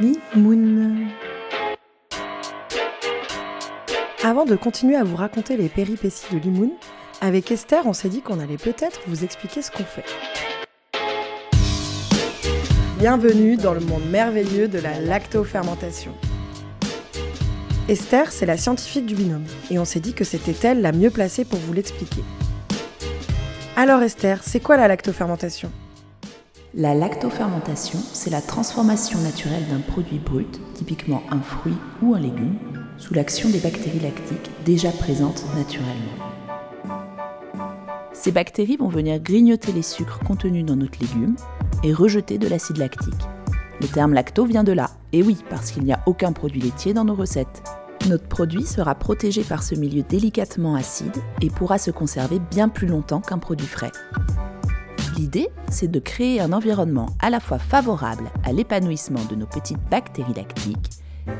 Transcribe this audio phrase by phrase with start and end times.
[0.00, 1.06] Moon.
[4.22, 6.72] Avant de continuer à vous raconter les péripéties de Limoun,
[7.22, 10.04] avec Esther, on s'est dit qu'on allait peut-être vous expliquer ce qu'on fait.
[12.98, 16.12] Bienvenue dans le monde merveilleux de la lactofermentation.
[17.88, 21.10] Esther, c'est la scientifique du binôme, et on s'est dit que c'était elle la mieux
[21.10, 22.22] placée pour vous l'expliquer.
[23.76, 25.72] Alors Esther, c'est quoi la lactofermentation?
[26.78, 32.56] La lactofermentation, c'est la transformation naturelle d'un produit brut, typiquement un fruit ou un légume,
[32.98, 35.94] sous l'action des bactéries lactiques déjà présentes naturellement.
[38.12, 41.36] Ces bactéries vont venir grignoter les sucres contenus dans notre légume
[41.82, 43.24] et rejeter de l'acide lactique.
[43.80, 46.92] Le terme lacto vient de là, et oui, parce qu'il n'y a aucun produit laitier
[46.92, 47.62] dans nos recettes.
[48.06, 52.86] Notre produit sera protégé par ce milieu délicatement acide et pourra se conserver bien plus
[52.86, 53.92] longtemps qu'un produit frais.
[55.16, 59.82] L'idée, c'est de créer un environnement à la fois favorable à l'épanouissement de nos petites
[59.90, 60.90] bactéries lactiques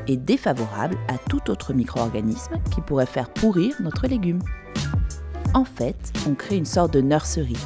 [0.07, 4.41] et défavorable à tout autre micro-organisme qui pourrait faire pourrir notre légume.
[5.53, 7.57] En fait, on crée une sorte de nursery,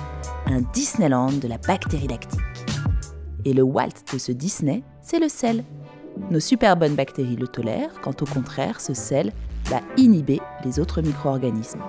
[0.48, 2.42] un Disneyland de la bactérie lactique.
[3.45, 5.64] Et le Walt de ce Disney, c'est le sel.
[6.30, 9.32] Nos super bonnes bactéries le tolèrent, quand au contraire, ce sel
[9.66, 11.82] va inhiber les autres micro-organismes.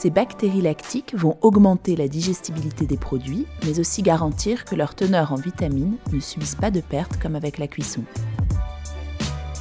[0.00, 5.30] Ces bactéries lactiques vont augmenter la digestibilité des produits, mais aussi garantir que leur teneur
[5.30, 8.02] en vitamines ne subisse pas de perte comme avec la cuisson.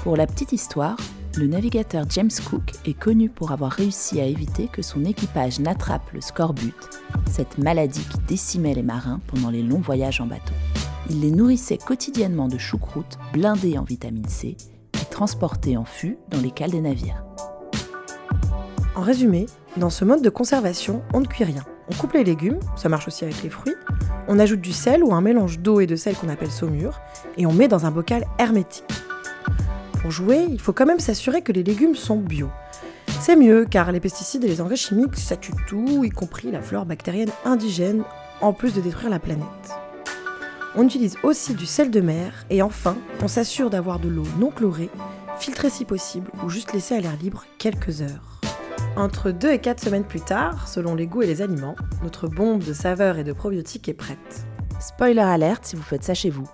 [0.01, 0.95] Pour la petite histoire,
[1.35, 6.09] le navigateur James Cook est connu pour avoir réussi à éviter que son équipage n'attrape
[6.13, 6.73] le scorbut,
[7.29, 10.53] cette maladie qui décimait les marins pendant les longs voyages en bateau.
[11.09, 14.55] Il les nourrissait quotidiennement de choucroute blindées en vitamine C
[14.93, 17.25] et transportées en fût dans les cales des navires.
[18.95, 19.45] En résumé,
[19.79, 21.63] dans ce mode de conservation, on ne cuit rien.
[21.89, 23.75] On coupe les légumes, ça marche aussi avec les fruits,
[24.27, 26.99] on ajoute du sel ou un mélange d'eau et de sel qu'on appelle saumure,
[27.37, 28.83] et on met dans un bocal hermétique.
[30.01, 32.49] Pour jouer, il faut quand même s'assurer que les légumes sont bio.
[33.21, 36.61] C'est mieux car les pesticides et les engrais chimiques, ça tue tout, y compris la
[36.61, 38.03] flore bactérienne indigène,
[38.41, 39.45] en plus de détruire la planète.
[40.75, 44.51] On utilise aussi du sel de mer et enfin, on s'assure d'avoir de l'eau non
[44.51, 44.89] chlorée,
[45.39, 48.38] filtrée si possible ou juste laissée à l'air libre quelques heures.
[48.95, 52.63] Entre 2 et 4 semaines plus tard, selon les goûts et les aliments, notre bombe
[52.63, 54.45] de saveurs et de probiotiques est prête.
[54.79, 56.49] Spoiler alerte si vous faites ça chez vous.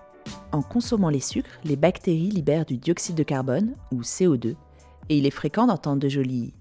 [0.51, 4.56] En consommant les sucres, les bactéries libèrent du dioxyde de carbone, ou CO2,
[5.09, 6.53] et il est fréquent d'entendre de jolis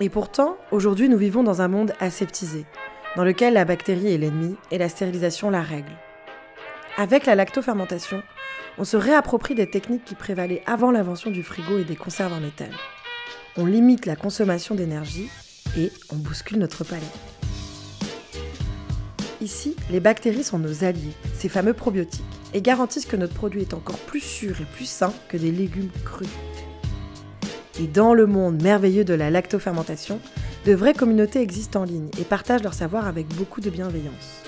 [0.00, 2.66] Et pourtant, aujourd'hui, nous vivons dans un monde aseptisé,
[3.16, 5.92] dans lequel la bactérie est l'ennemi et la stérilisation la règle.
[6.98, 8.22] Avec la lactofermentation,
[8.78, 12.40] on se réapproprie des techniques qui prévalaient avant l'invention du frigo et des conserves en
[12.40, 12.70] métal.
[13.56, 15.30] On limite la consommation d'énergie
[15.78, 17.02] et on bouscule notre palais.
[19.40, 23.74] Ici, les bactéries sont nos alliés, ces fameux probiotiques, et garantissent que notre produit est
[23.74, 26.28] encore plus sûr et plus sain que des légumes crus.
[27.78, 30.20] Et dans le monde merveilleux de la lactofermentation,
[30.64, 34.42] de vraies communautés existent en ligne et partagent leur savoir avec beaucoup de bienveillance.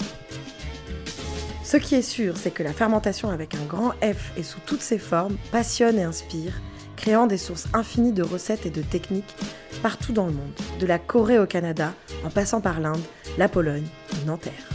[1.68, 4.80] Ce qui est sûr, c'est que la fermentation avec un grand F et sous toutes
[4.80, 6.62] ses formes passionne et inspire,
[6.96, 9.36] créant des sources infinies de recettes et de techniques
[9.82, 11.92] partout dans le monde, de la Corée au Canada,
[12.24, 13.02] en passant par l'Inde,
[13.36, 14.70] la Pologne ou Nanterre.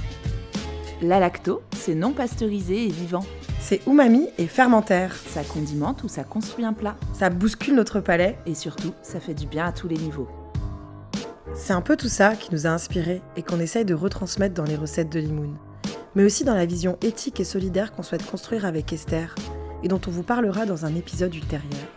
[1.02, 3.26] La lacto, c'est non pasteurisé et vivant.
[3.60, 5.16] C'est umami et fermentaire.
[5.16, 6.96] Ça condimente ou ça construit un plat.
[7.12, 8.38] Ça bouscule notre palais.
[8.46, 10.28] Et surtout, ça fait du bien à tous les niveaux.
[11.56, 14.64] C'est un peu tout ça qui nous a inspirés et qu'on essaye de retransmettre dans
[14.64, 15.58] les recettes de Limoun.
[16.16, 19.34] Mais aussi dans la vision éthique et solidaire qu'on souhaite construire avec Esther
[19.82, 21.88] et dont on vous parlera dans un épisode ultérieur.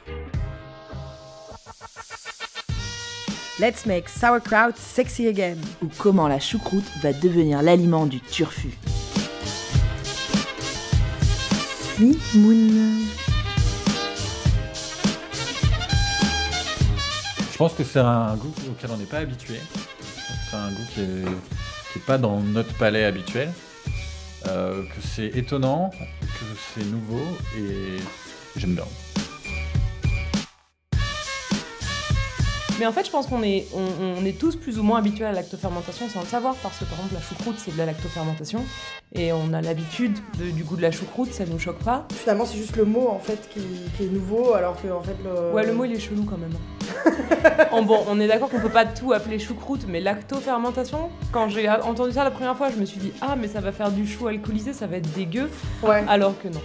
[3.58, 5.56] Let's make sauerkraut sexy again.
[5.82, 8.70] Ou comment la choucroute va devenir l'aliment du turfu.
[11.98, 13.06] Moon.
[17.52, 19.58] Je pense que c'est un goût auquel on n'est pas habitué.
[20.50, 23.50] C'est un goût qui n'est pas dans notre palais habituel.
[24.46, 25.90] Euh, que c'est étonnant,
[26.20, 26.44] que
[26.74, 27.22] c'est nouveau
[27.56, 27.98] et
[28.56, 28.84] j'aime bien.
[32.78, 35.28] Mais en fait, je pense qu'on est, on, est tous plus ou moins habitués à
[35.28, 38.62] la lactofermentation sans le savoir, parce que par exemple, la choucroute, c'est de la lactofermentation,
[39.14, 42.06] et on a l'habitude du goût de la choucroute, ça nous choque pas.
[42.12, 43.60] Finalement, c'est juste le mot en fait qui,
[44.04, 45.52] est nouveau, alors que en fait le.
[45.52, 46.52] Ouais, le mot il est chelou quand même.
[47.82, 52.12] Bon, on est d'accord qu'on peut pas tout appeler choucroute, mais lactofermentation, quand j'ai entendu
[52.12, 54.26] ça la première fois, je me suis dit ah mais ça va faire du chou
[54.26, 55.50] alcoolisé, ça va être dégueu.
[55.82, 56.04] Ouais.
[56.08, 56.60] Alors que non.